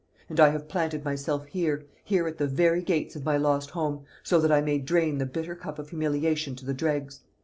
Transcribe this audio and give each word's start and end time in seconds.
And 0.29 0.39
I 0.39 0.49
have 0.49 0.67
planted 0.67 1.05
myself 1.05 1.45
here 1.45 1.85
here 2.03 2.27
at 2.27 2.39
the 2.39 2.47
very 2.47 2.81
gates 2.81 3.15
of 3.15 3.23
my 3.23 3.37
lost 3.37 3.69
home 3.69 4.03
so 4.23 4.39
that 4.41 4.51
I 4.51 4.59
may 4.59 4.79
drain 4.79 5.19
the 5.19 5.27
bitter 5.27 5.53
cup 5.53 5.77
of 5.77 5.89
humiliation 5.91 6.55
to 6.55 6.65
the 6.65 6.73
dregs. 6.73 7.19